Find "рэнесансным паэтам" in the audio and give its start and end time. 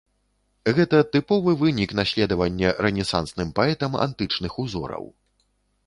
2.87-3.91